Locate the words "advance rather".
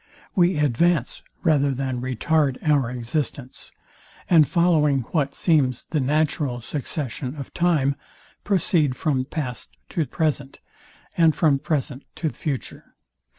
0.57-1.69